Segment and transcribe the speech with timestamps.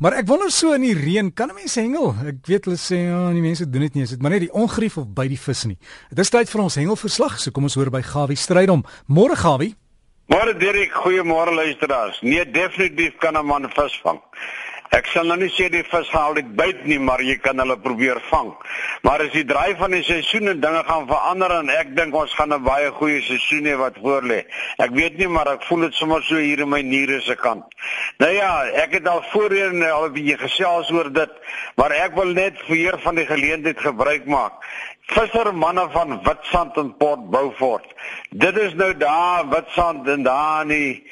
[0.00, 2.14] Maar ek wonder so in die reën, kan 'n mens hengel?
[2.24, 4.52] Ek weet hulle sê ja, die mense doen dit nie, is dit maar net die
[4.52, 5.76] ongerief of by die vis nie.
[6.08, 8.82] Dit is tyd vir ons hengelverslag, so kom ons hoor by Gawie Strydom.
[9.08, 9.74] Môre Gawie.
[10.26, 12.18] Môre Dirk, goeiemôre luisteraars.
[12.22, 14.20] Nee, definitief kan 'n man visvang.
[14.90, 17.76] Ek sal nou nie sê die vis haal dit byt nie, maar jy kan hulle
[17.78, 18.48] probeer vang.
[19.06, 22.34] Maar as die draai van die seisoen en dinge gaan verander en ek dink ons
[22.34, 24.40] gaan 'n baie goeie seisoen hê wat voorlê.
[24.78, 27.64] Ek weet nie, maar ek voel dit sommer so hier in my niere se kant.
[28.18, 31.30] Nou ja, ek het al voorheen al 'n bietjie gesels oor dit,
[31.76, 34.52] maar ek wil net vir van die geleentheid gebruik maak.
[35.06, 37.86] Visser manne van Witstrand en Port Beaufort.
[38.30, 41.06] Dit is nou daar Witstrand en daar in die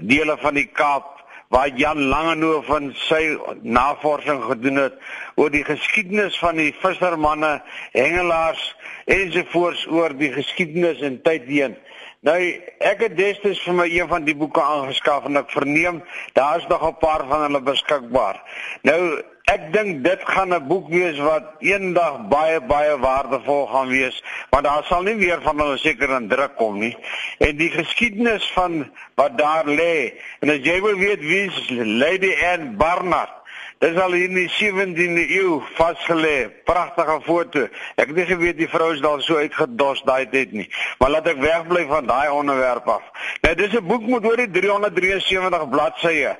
[0.00, 1.11] dele van die Kaap
[1.52, 4.94] waar Jan Langehoven sy navorsing gedoen het
[5.36, 7.58] oor die geskiedenis van die vissermanne,
[7.92, 8.62] hengelaars
[9.04, 11.76] ensovoorts oor die geskiedenis en tyd heen.
[12.24, 12.38] Nou
[12.80, 16.00] ek het destyds vir my een van die boeke aangeskaf en ek verneem
[16.38, 18.40] daar's nog 'n paar van hulle beskikbaar.
[18.82, 19.20] Nou
[19.52, 24.64] ek dink dit gaan 'n boek wees wat eendag baie baie waardevol gaan wees, want
[24.64, 26.96] daar sal nie weer van hulle seker in druk kom nie.
[27.38, 32.34] En die geskiedenis van wat daar lê, en as jy wil weet wie is Lady
[32.44, 33.42] Anne Barnard
[33.82, 36.46] Dis al in die 17de eeu vasgelê.
[36.68, 37.64] Pragtige foto.
[37.98, 40.68] Ek het nie geweet die vrou is daar so uitgedos daai tyd nie.
[41.02, 43.08] Maar laat ek wegbly van daai onderwerp af.
[43.42, 46.36] Nou dis 'n boek met oor die 373 bladsye.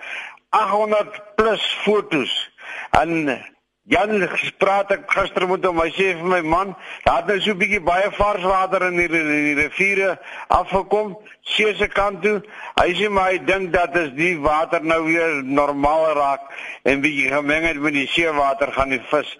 [0.53, 2.33] 800 plus fotos.
[2.91, 3.41] En
[3.91, 4.28] Jan
[4.62, 6.69] praat ek gister met hom, hy sê vir my man,
[7.03, 11.75] daar het nou so 'n bietjie baie vars water in die, die riviere afgekom, see
[11.75, 12.42] se kant toe.
[12.78, 16.47] Hy sê maar hy dink dat as die water nou weer normaal raak
[16.84, 19.34] en bietjie gemeng het met die seewater gaan die vis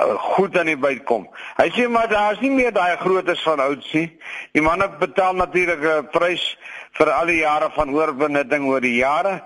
[0.00, 1.28] uh, goed aan die byt kom.
[1.56, 4.10] Hy sê maar daar's nie meer daai grootes van ouds nie.
[4.52, 6.56] Die manne betaal natuurlik 'n prys
[6.98, 9.42] vir al die jare van oorbenutting oor die jare.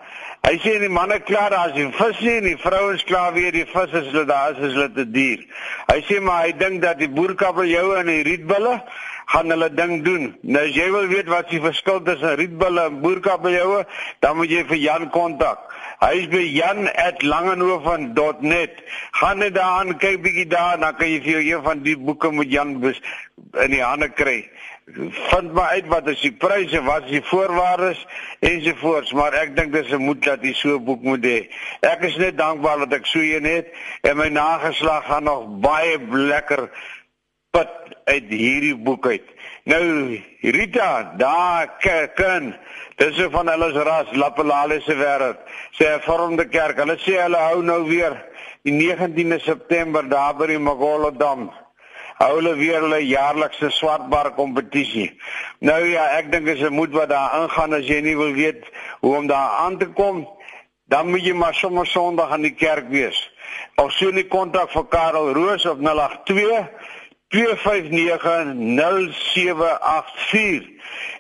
[0.49, 3.67] Hy sê die manne klaar as die vis nie en die vrouens klaar weer die
[3.69, 5.43] vis is hulle daar is hulle te duur.
[5.91, 8.81] Hy sê maar hy dink dat die boerkabeljou en die rietbulle
[9.29, 10.33] gaan hulle ding doen.
[10.41, 13.85] Nou as jy wil weet wat die verskil tussen rietbulle en boerkabeljou,
[14.25, 15.61] dan moet jy vir Jan kontak.
[16.01, 18.73] Hy is by jan@langenhoven.net.
[19.21, 21.99] Gaan net daar aan kyk bietjie daar, dan kan jy vir jou een van die
[21.99, 24.49] boeke met Jan in die hande kry
[24.95, 28.07] vind maar uit wat is die pryse, wat is die voorwaardes
[28.41, 31.49] ensovoorts, maar ek dink dis 'n moed dat jy so 'n boek moet hê.
[31.81, 33.67] Ek is net dankbaar dat ek so een het
[34.03, 36.71] en my nageslag gaan nog baie lekker
[37.51, 37.69] put
[38.05, 39.27] uit hierdie boek uit.
[39.65, 41.69] Nou Rita, daar
[42.15, 42.55] kan
[42.97, 45.39] dis van hulle se ras Lapalale se wêreld.
[45.77, 46.79] Sê hervormde kerk.
[46.79, 48.17] Hulle sê hulle hou nou weer
[48.63, 51.51] die 19de September daar by die Magolodam
[52.19, 55.13] hou hulle weer hulle jaarlikse swartbar kompetisie.
[55.63, 58.67] Nou ja, ek dink as jy moet wat daar ingaan as jy nie wil weet
[59.05, 60.25] hoe om daar aan te kom,
[60.91, 63.19] dan moet jy maar sommer Sondag aan die kerk wees.
[63.77, 66.67] Of so 'n kontak vir Karel Roos op 082
[67.29, 67.37] 25900784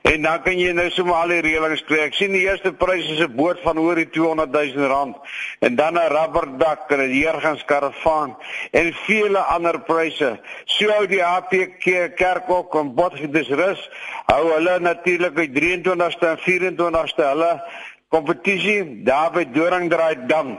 [0.02, 1.98] en dan kan jy nou sommer al die reëlings kry.
[2.06, 5.16] Ek sien die eerste prys is 'n boot van oor die 200 000 rand
[5.60, 8.36] en dan 'n rubberdak en 'n heerganskaravaan
[8.72, 10.40] en vele ander pryse.
[10.64, 13.90] So hou die APK kerk ook om Botgietes rus.
[14.26, 17.62] Hou hulle natuurlik by 23ste en 24ste hulle
[18.08, 20.54] kompetisie daar by Doringdraai Dam.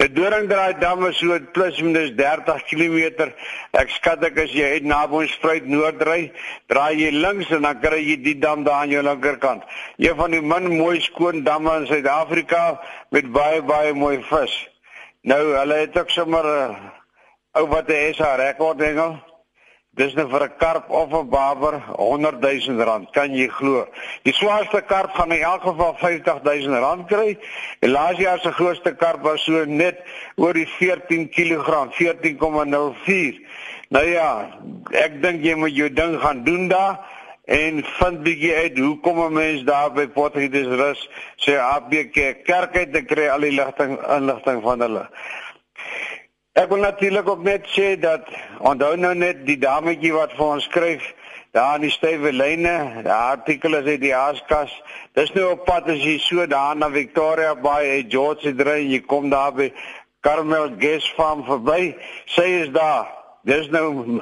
[0.00, 3.28] Die Doringdraai Dam is so plus minus 30 km.
[3.76, 6.32] Ek skat ek as jy uit Naboospruit noord ry,
[6.72, 9.66] draai jy links en dan kry jy die dam daar aan jou linkerkant.
[10.00, 12.80] Een van die min mooi skoon damme in Suid-Afrika
[13.12, 14.56] met baie baie mooi vis.
[15.28, 16.90] Nou hulle het ook sommer 'n uh,
[17.60, 19.33] ou wat 'n SA rekord hengel.
[19.94, 23.86] Dis nou vir 'n karp of 'n baber 100 000 rand, kan jy glo.
[24.24, 27.38] Die swaarste karp gaan in elk geval 50 000 rand kry.
[27.80, 30.02] Die laaste jaar se grootste karp was so net
[30.36, 33.38] oor die 14 kg, 14,04.
[33.88, 34.50] Nou ja,
[34.90, 36.98] ek dink jy moet jou ding gaan doen daar
[37.44, 42.76] en vind bietjie uit hoe kom 'n mens daar by Potgietes rus sê ABK kerk
[42.76, 45.08] uit te kry al die ligting inligting van hulle.
[46.54, 48.28] Ek wil natuurlik ook net sê dat
[48.62, 51.08] onthou nou net die dametjie wat vir ons skryf
[51.50, 54.70] daar in die stywe lyne, die artikel is uit die Askas.
[55.18, 58.86] Dis nou op pad as jy so daar na Victoria Bay en George se drie,
[58.92, 59.72] jy kom daar by
[60.22, 61.96] Carmel Guest Farm verby.
[62.36, 63.10] Sy is daar.
[63.42, 64.20] Dis nou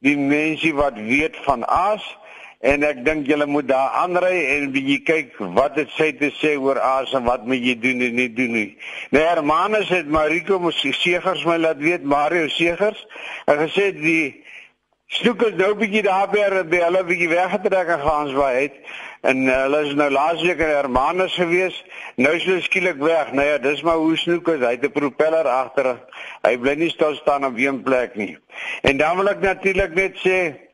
[0.00, 2.08] die mense wat weet van As
[2.60, 6.56] en ek dink julle moet daar aanry en jy kyk wat dit sê te sê
[6.60, 8.68] oor aas en wat moet jy doen en nie doen nie.
[9.16, 13.00] Nou Hermanus het Mariko Segers my laat weet Mario Segers.
[13.48, 14.44] Hy gesê die
[15.10, 18.76] Snoek is nou bietjie daar by by hulle bietjie weggetrek en gaan waar het
[19.26, 21.74] en uh, hulle is nou laasweek in Hermanus gewees.
[22.16, 23.32] Nou is hulle skielik weg.
[23.36, 24.62] Nou ja, dis maar hoe Snoek is.
[24.62, 25.96] Hy het 'n propeller agter.
[26.46, 28.38] Hy bly nie stil staan op een plek nie.
[28.82, 30.69] En dan wil ek natuurlik net sê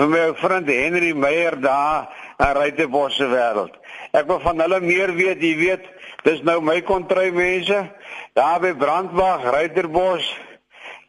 [0.00, 2.08] vir my vriend Henry Meyer daar
[2.40, 3.74] in Rytebos se wêreld.
[4.16, 5.42] Ek wil van hulle meer weet.
[5.44, 5.88] Jy weet,
[6.24, 7.82] dis nou my kontry mense.
[8.38, 10.24] Daar by Brandwag, Rytebos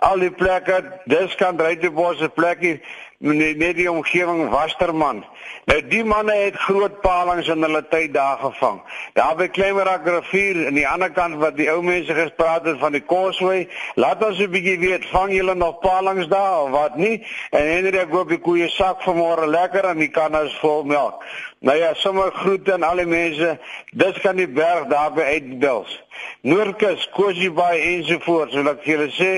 [0.01, 2.79] al die plekke, dis kan Rytebos se plekkie
[3.21, 5.21] net net die omgewing Wasterman.
[5.69, 8.79] Nou die manne het groot palings in hulle tyd daar gevang.
[9.13, 12.97] Daar by Kleimerak rivier aan die ander kant wat die ou mense gespreek het van
[12.97, 17.25] die Kosway, laat ons 'n bietjie weet, vang julle nog palings daar of wat nie?
[17.51, 21.23] En Hendrik koop die koeie sak vanmôre lekker en die kannas vol melk.
[21.59, 23.59] Nou ja, sommer groete aan al die mense.
[23.91, 26.03] Dis kan die berg daar by uitbels.
[26.41, 29.31] Noordkus, Kosibai ensovoorts, wil ek julle sê,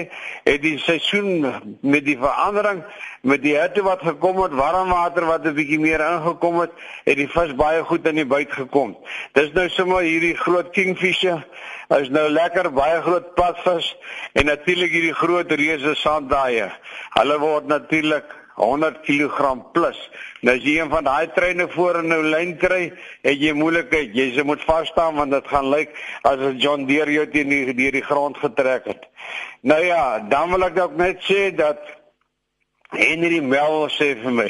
[0.47, 1.43] het die seisoen
[1.81, 2.83] met die verandering
[3.23, 6.71] met die hitte wat gekom het, warm water wat 'n bietjie meer ingekom het,
[7.05, 8.97] het die vis baie goed in die buit gekom.
[9.33, 11.45] Dis nou sommer hierdie groot kingfisher.
[11.89, 13.95] Hy's nou lekker baie groot padvis
[14.33, 16.71] en natuurlik hierdie groot reuse sanddaai.
[17.15, 19.97] Hulle word natuurlik 100 kg plus.
[20.41, 24.13] Nou as jy een van daai treine voor in 'n lyn kry, het jy moeilikheid.
[24.13, 25.89] Jy se moet vas staan want dit gaan lyk
[26.21, 29.03] as 'n John Deere jou teen die deur die grond getrek het.
[29.61, 31.79] Nou ja, dan wil ek ook net sê dat
[32.93, 34.49] Henry Mel sê vir my.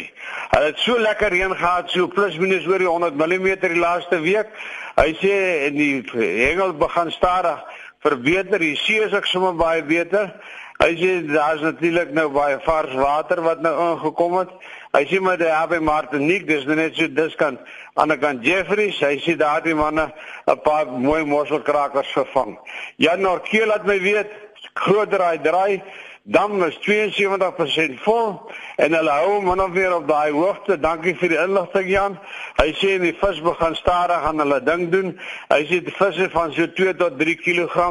[0.51, 4.19] Hulle het so lekker reën gehad, so plus minus oor die 100 mm die laaste
[4.19, 4.49] week.
[4.97, 5.35] Hy sê
[5.67, 7.63] en die hengel begin stadig
[8.03, 8.59] verbeter.
[8.59, 10.33] Die see is ek sommer baie beter.
[10.81, 14.53] Hy sê daar's natuurlik nou baie vars water wat nou ingekom het.
[14.93, 17.59] Hy sê maar daar by Martinique, dis nou net so dis kan
[17.93, 20.09] aan die kant Jeffreys, hy sê daar die manne
[20.47, 22.57] 'n paar mooi mosselkrakers gevang.
[22.97, 24.31] Jan Norkeel laat my weet,
[24.73, 25.83] groot draai draai
[26.25, 30.79] dam is 72% vol en hulle hou hom nog weer op daai hoogte.
[30.79, 32.19] Dankie vir die inligting Jan.
[32.61, 35.19] Hy sê die vis begin stadig aan hulle ding doen.
[35.49, 37.89] Hy sê die visse van so 2 tot 3 kg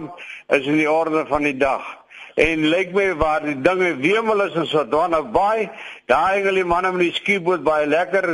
[0.48, 2.01] is in die orde van die dag
[2.34, 5.68] en lyk my waar die dinge wemel is in Sodwana Bay,
[6.08, 8.28] daai engel die manne met die skieboot baie lekker.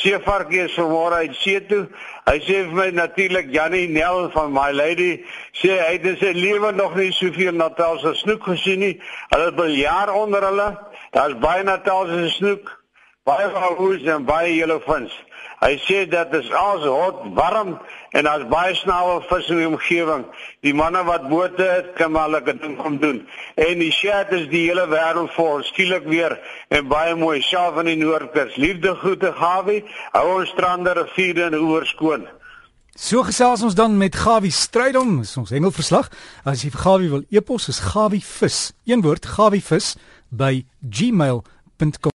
[0.00, 1.86] Seevarkie is vanmôre uit see toe.
[2.28, 5.24] Hy sê vir my natuurlik Janie Nel van My Lady
[5.56, 8.94] sê hy het in sy lewe nog nie soveel Natalse snoek gesien nie.
[9.32, 10.68] Hulle het al jaar onder hulle.
[11.16, 12.68] Daar's baie Natalse snoek,
[13.26, 15.16] baie valhoes en baie jelofins.
[15.60, 17.74] Hy sê dat dit als hot, warm
[18.16, 20.24] en daar's baie snawe vis in die omgewing.
[20.64, 23.20] Die manne wat bote het, kan maar lekker ding kom doen.
[23.60, 26.38] En die chat is die hele wêreld vol, skielik weer
[26.72, 28.56] en baie mooi self in die Noordkus.
[28.56, 29.82] Liefde groete Gawie,
[30.16, 32.24] hou ons strande, riviere en oewer skoon.
[32.96, 36.08] So gesels ons dan met Gawie Strydom, ons hengelverslag.
[36.44, 38.70] As jy vir Gawie wil epos, is Gawie vis.
[38.88, 39.94] Een woord, Gawie vis
[40.32, 42.16] by gmail.com